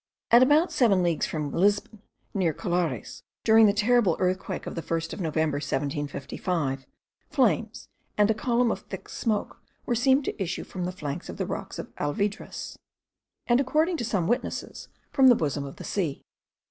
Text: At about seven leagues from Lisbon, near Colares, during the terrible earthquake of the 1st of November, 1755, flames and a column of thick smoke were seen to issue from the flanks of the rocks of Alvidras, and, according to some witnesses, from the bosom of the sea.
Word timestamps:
At 0.31 0.41
about 0.41 0.71
seven 0.71 1.03
leagues 1.03 1.27
from 1.27 1.51
Lisbon, 1.51 2.01
near 2.33 2.55
Colares, 2.55 3.21
during 3.43 3.67
the 3.67 3.71
terrible 3.71 4.17
earthquake 4.19 4.65
of 4.65 4.73
the 4.73 4.81
1st 4.81 5.13
of 5.13 5.21
November, 5.21 5.57
1755, 5.57 6.87
flames 7.29 7.87
and 8.17 8.31
a 8.31 8.33
column 8.33 8.71
of 8.71 8.79
thick 8.79 9.07
smoke 9.07 9.61
were 9.85 9.93
seen 9.93 10.23
to 10.23 10.41
issue 10.41 10.63
from 10.63 10.85
the 10.85 10.91
flanks 10.91 11.29
of 11.29 11.37
the 11.37 11.45
rocks 11.45 11.77
of 11.77 11.93
Alvidras, 11.97 12.79
and, 13.45 13.59
according 13.61 13.95
to 13.97 14.03
some 14.03 14.27
witnesses, 14.27 14.87
from 15.11 15.27
the 15.27 15.35
bosom 15.35 15.65
of 15.65 15.75
the 15.75 15.83
sea. 15.83 16.23